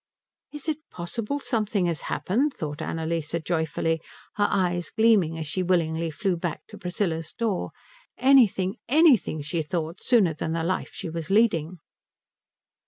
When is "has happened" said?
1.85-2.55